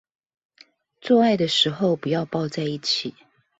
[0.99, 3.13] 做愛的時候不要抱在一起